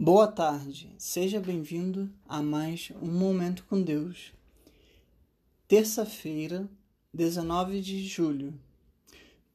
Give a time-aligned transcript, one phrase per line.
[0.00, 4.32] Boa tarde, seja bem-vindo a mais um Momento com Deus.
[5.66, 6.70] Terça-feira,
[7.12, 8.54] 19 de julho.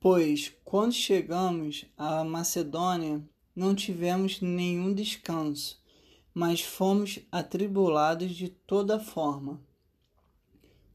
[0.01, 3.23] Pois, quando chegamos à Macedônia,
[3.55, 5.81] não tivemos nenhum descanso,
[6.33, 9.61] mas fomos atribulados de toda forma.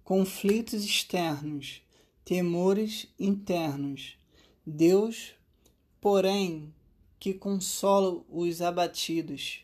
[0.04, 1.80] Conflitos externos,
[2.22, 4.18] temores internos.
[4.66, 5.32] Deus,
[6.02, 6.70] porém,
[7.18, 9.60] que consola os abatidos,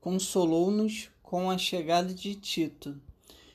[0.00, 3.00] consolou-nos com a chegada de Tito.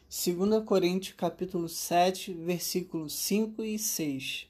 [0.09, 4.47] 2 Coríntios capítulo 7, versículos 5 e 6.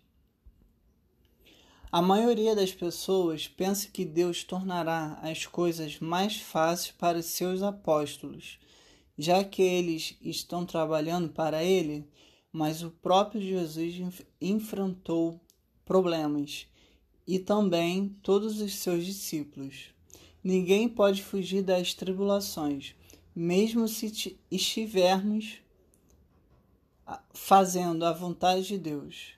[1.91, 8.59] A maioria das pessoas pensa que Deus tornará as coisas mais fáceis para seus apóstolos,
[9.17, 12.07] já que eles estão trabalhando para ele,
[12.51, 15.39] mas o próprio Jesus enfrentou
[15.85, 16.67] problemas
[17.27, 19.89] e também todos os seus discípulos.
[20.43, 22.95] Ninguém pode fugir das tribulações,
[23.35, 25.59] mesmo se estivermos
[27.33, 29.33] fazendo a vontade de Deus.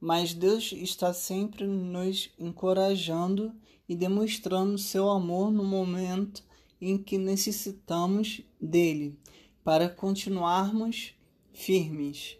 [0.00, 3.52] Mas Deus está sempre nos encorajando
[3.88, 6.44] e demonstrando seu amor no momento
[6.80, 9.18] em que necessitamos dele
[9.64, 11.14] para continuarmos
[11.52, 12.36] firmes.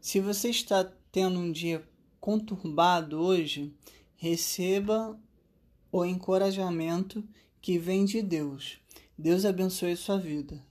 [0.00, 1.86] Se você está tendo um dia
[2.20, 3.74] conturbado hoje,
[4.22, 5.20] receba
[5.90, 7.28] o encorajamento
[7.60, 8.78] que vem de Deus.
[9.18, 10.64] Deus abençoe sua vida.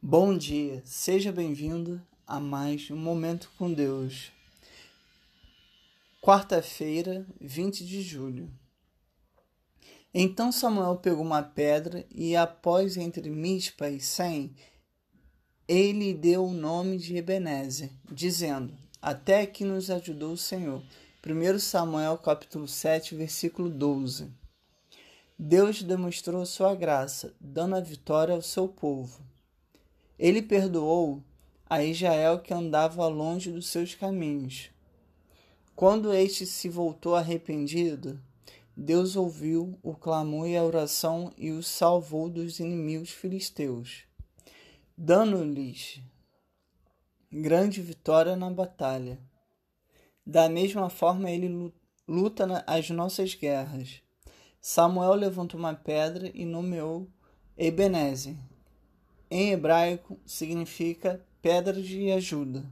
[0.00, 4.32] Bom dia, seja bem-vindo a mais um Momento com Deus.
[6.22, 8.50] Quarta-feira, 20 de julho.
[10.14, 14.56] Então Samuel pegou uma pedra e, após entre Mispa e Sem,
[15.68, 20.80] ele deu o nome de Ebenezer, dizendo: até que nos ajudou o Senhor.
[21.26, 24.30] 1 Samuel capítulo 7, versículo 12.
[25.36, 29.20] Deus demonstrou sua graça, dando a vitória ao seu povo.
[30.16, 31.20] Ele perdoou
[31.68, 34.70] a Israel que andava longe dos seus caminhos.
[35.74, 38.20] Quando este se voltou arrependido,
[38.76, 44.04] Deus ouviu o clamor e a oração e o salvou dos inimigos filisteus,
[44.96, 46.00] dando-lhes
[47.32, 49.18] grande vitória na batalha.
[50.24, 51.72] Da mesma forma, ele
[52.06, 54.02] luta as nossas guerras.
[54.60, 57.08] Samuel levantou uma pedra e nomeou
[57.56, 58.36] Ebenezer.
[59.30, 62.64] Em hebraico, significa pedra de ajuda.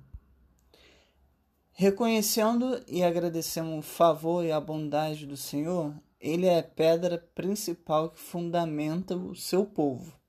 [1.72, 8.10] Reconhecendo e agradecendo o favor e a bondade do Senhor, ele é a pedra principal
[8.10, 10.19] que fundamenta o seu povo.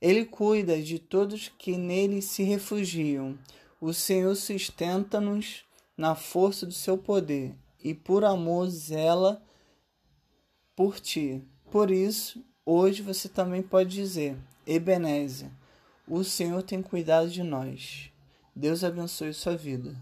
[0.00, 3.38] Ele cuida de todos que nele se refugiam.
[3.80, 5.64] O Senhor sustenta-nos
[5.96, 9.42] na força do seu poder e por amor zela
[10.74, 11.42] por ti.
[11.70, 14.36] Por isso, hoje você também pode dizer:
[14.66, 15.50] Ebenezer,
[16.06, 18.10] o Senhor tem cuidado de nós.
[18.54, 19.96] Deus abençoe sua vida.